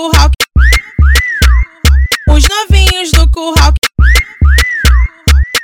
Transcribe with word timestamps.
curral. 0.00 0.30
Os 2.28 2.44
novinhos 2.48 3.10
do 3.12 3.30
curral. 3.30 3.74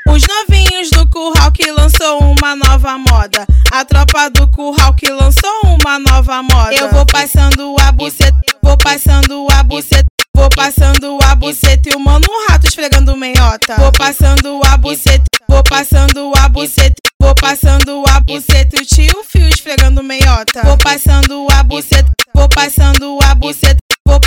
Os 0.08 0.22
novinhos 0.28 0.90
do 0.90 1.08
curral 1.08 1.50
que 1.52 1.70
lançou 1.72 2.20
uma 2.20 2.54
nova 2.54 2.98
moda. 2.98 3.46
A 3.72 3.84
tropa 3.84 4.28
do 4.28 4.46
curral 4.50 4.94
que 4.94 5.08
lançou 5.10 5.50
uma 5.64 5.98
nova 5.98 6.42
moda. 6.42 6.74
Eu 6.74 6.90
vou 6.90 7.06
passando 7.06 7.76
a 7.80 7.92
buceta, 7.92 8.38
vou 8.62 8.76
passando 8.76 9.46
a 9.50 9.62
buceta. 9.62 10.04
Vou 10.34 10.50
passando 10.50 11.18
a 11.22 11.34
buceta 11.34 11.88
e 11.88 11.96
o 11.96 11.98
mano 11.98 12.26
rato 12.50 12.66
esfregando 12.66 13.16
meiota. 13.16 13.76
Vou 13.78 13.90
passando 13.90 14.60
a 14.66 14.76
buceta, 14.76 15.24
vou 15.48 15.62
passando 15.62 16.30
a 16.36 16.48
buceta. 16.50 16.94
Vou 17.18 17.34
passando 17.34 18.04
a 18.06 18.20
buceta 18.20 18.76
e 18.76 18.82
o 18.82 18.86
tio 18.86 19.24
fio 19.24 19.48
esfregando 19.48 20.02
meiota. 20.02 20.62
Vou 20.62 20.76
passando 20.76 21.46
a 21.50 21.62
buceta, 21.62 22.12
vou 22.34 22.48
passando 22.50 23.18
a 23.22 23.34
buceta. 23.34 23.85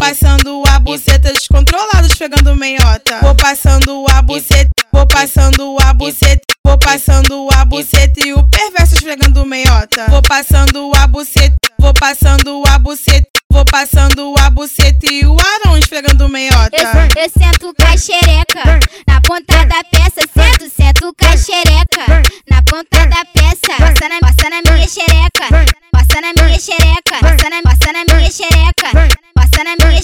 Passando 0.10 0.64
a 0.68 0.80
buceta 0.80 1.32
descontrolado 1.32 2.08
esfregando 2.08 2.56
meiota. 2.56 3.20
Vou 3.22 3.36
passando 3.36 4.06
a 4.10 4.24
buceta, 4.24 4.72
vou 4.92 5.06
passando 5.06 5.78
a 5.84 5.94
buceta. 5.94 6.42
Vou 6.66 6.80
passando 6.80 7.48
a 7.54 7.64
buceta 7.64 8.20
e 8.26 8.34
o 8.34 8.44
perverso 8.50 8.96
esfregando 8.96 9.46
meiota. 9.46 10.08
Vou 10.10 10.24
passando 10.24 10.92
a 10.96 11.06
buceta, 11.06 11.56
vou 11.80 11.94
passando 11.94 12.64
a 12.68 12.80
buceta. 12.80 13.30
Vou 13.52 13.66
passando 13.66 14.34
a 14.40 14.50
buceta 14.50 15.12
e 15.12 15.26
o 15.26 15.36
Arão 15.40 15.78
esfregando 15.78 16.28
meiota. 16.28 16.76
Eu, 16.76 17.24
eu 17.24 17.30
sento 17.30 17.74
com 17.76 19.12
na 19.12 19.22
ponta 19.22 19.66
da 19.66 19.84
peça. 19.84 20.22
Sento, 20.34 20.72
sento 20.76 21.14
com 21.14 22.50
na 22.50 22.64
ponta 22.64 23.06
da 23.08 23.26
peça. 23.26 23.76
Passa 23.78 24.10
na, 24.10 24.20
passa 24.20 24.50
na 24.50 24.72
minha 24.72 24.88
xereca. 24.88 25.70
Passa 25.92 26.22
na 26.22 26.44
minha 26.44 26.60
xereca. 26.60 27.20
Passa 27.22 27.50
na 27.50 27.62
minha 27.62 27.79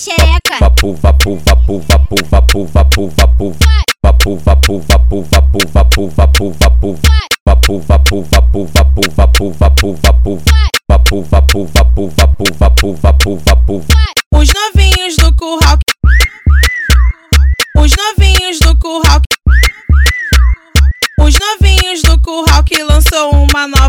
xereca. 0.05 0.55
Vapu, 0.62 0.94
vapu, 1.02 1.38
vapu, 1.45 1.82
vapu, 1.90 2.16
vapu, 2.32 2.66
vapu, 2.74 3.12
vapu. 3.18 3.55
Vapu, 4.04 4.38
vapu, 4.46 4.79
vapu, 4.88 5.26
vapu, 5.32 5.60
vapu, 5.74 6.10
vapu, 6.16 6.54
vapu. 6.60 6.98
Vapu, 7.48 7.79
vapu, 7.88 8.21
vapu, 8.32 8.68
vapu, 8.74 9.02
vapu, 9.18 9.52
vapu, 9.60 9.96
vapu. 10.04 10.41
Vapu, 10.90 11.21
vapu, 11.32 11.66
vapu, 11.74 12.12
vapu, 12.18 12.46
vapu, 12.60 12.94
vapu, 13.02 13.38
vapu. 13.46 13.76
Os 13.77 14.15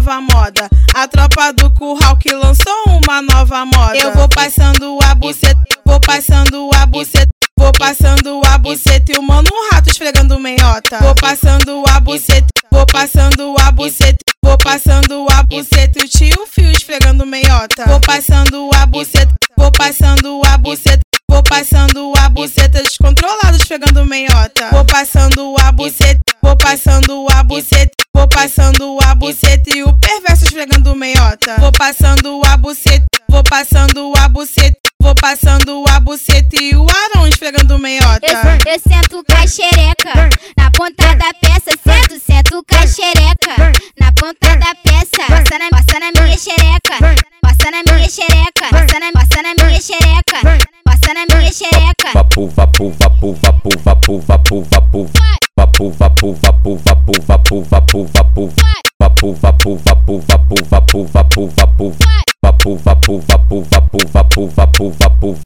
nova 0.07 0.21
moda. 0.21 0.69
A 0.95 1.09
tropa 1.09 1.53
do 1.53 1.69
curral 1.75 2.17
que 2.17 2.33
lançou 2.33 2.85
uma 2.87 3.21
nova 3.23 3.67
moda. 3.67 3.97
Eu 3.97 4.13
vou 4.15 4.29
passando 4.29 4.99
a 5.03 5.15
buceta, 5.15 5.59
vou 5.85 6.01
passando 6.01 6.71
a 6.75 6.87
buceta. 6.87 7.27
Vou 7.59 7.73
passando 7.73 8.41
a 8.47 8.59
buceta 8.59 9.13
e 9.13 9.19
o 9.19 9.23
mano 9.23 9.49
rato 9.73 9.91
esfregando 9.91 10.39
meiota. 10.39 10.99
Vou 10.99 11.15
passando 11.15 11.83
a 11.89 11.99
buceta, 11.99 12.47
vou 12.71 12.87
passando 12.87 13.55
a 13.59 13.73
buceta. 13.73 14.19
Vou 14.45 14.59
passando 14.59 15.27
a 15.33 15.43
buceta 15.43 15.99
e 15.99 16.05
o 16.05 16.09
tio 16.09 16.47
fio 16.47 16.71
esfregando 16.71 17.27
meiota. 17.27 17.85
Vou 17.87 17.99
passando 18.01 18.71
a 18.75 18.87
buceta, 18.87 19.35
vou 19.57 19.73
passando 19.73 20.41
a 20.47 20.59
buceta. 20.59 21.01
Vou 21.29 21.43
passando 21.43 22.13
a 22.19 22.29
buceta 22.29 22.83
descontrolado 22.83 23.57
esfregando 23.57 24.05
meiota. 24.05 24.69
Vou 24.71 24.85
passando 24.85 25.57
a 25.59 25.73
buceta, 25.73 26.21
vou 26.43 26.57
passando 26.57 27.27
a 27.33 27.43
buceta. 27.43 27.97
Vou 28.17 28.27
passando 28.29 28.96
buceta 29.27 29.77
e 29.77 29.83
o 29.83 29.93
perverso 29.99 30.45
esfregando 30.45 30.95
meiota. 30.95 31.57
Vou 31.59 31.73
passando 31.73 32.41
a 32.47 32.57
buceta, 32.57 33.07
vou 33.29 33.43
passando 33.43 34.13
a 34.17 34.29
buceta. 34.29 34.77
Vou 34.99 35.15
passando 35.15 35.85
a 35.89 36.01
buceta 36.01 36.57
e 36.61 36.75
o 36.75 36.85
Arão 36.89 37.29
esfregando 37.29 37.79
meiota. 37.79 38.27
Eu, 38.27 38.73
eu 38.73 38.81
sento 38.81 39.23
com 39.25 39.37
a 39.37 39.47
xereca 39.47 40.31
na 40.57 40.71
ponta 40.71 41.15
da 41.15 41.33
peça. 41.41 41.71
Sento, 41.85 42.21
sento 42.21 42.65
com 42.69 42.77
a 42.77 42.87
xereca 42.87 43.73
na 44.01 44.13
ponta 44.13 44.57
da 44.57 44.75
peça. 44.83 45.23
Passa 45.29 45.59
na, 45.59 45.71
passa 45.71 46.01
na 46.01 46.23
minha 46.23 46.37
xereca. 46.37 47.25
Passa 47.41 47.71
na 47.71 47.93
minha 47.93 48.09
xereca. 48.09 48.69
Passa 48.71 48.99
na, 48.99 49.13
passa 49.13 49.43
na 49.43 49.65
minha 49.65 49.81
xereca. 49.81 50.59
Passa 50.85 51.15
na 51.15 51.37
minha 51.37 51.53
xereca. 51.53 52.13
Vapu, 52.15 52.49
vapu, 52.49 52.91
vapu, 52.99 53.33
vapu, 53.35 53.71
vapu, 53.85 54.21
vapu, 54.21 54.67
vapu. 54.71 55.11
Vapu, 55.57 55.91
vapu, 55.91 56.35
vapu, 56.35 56.77
vapu, 56.77 57.13
vapu, 57.23 57.63
vapu, 57.63 58.07
vapu. 58.07 58.86
Vapu, 59.17 59.33
vapu, 59.43 59.77
vapu, 59.77 60.21
vapu, 60.29 60.57
vapu, 60.71 61.07
vapu, 61.15 61.49
vapu. 61.57 61.95
Vapu, 62.43 62.77
vapu, 62.85 63.23
vapu, 63.29 63.65
vapu, 63.71 63.99
vapu, 64.13 64.49
vapu, 64.57 64.91
vapu. 65.01 65.46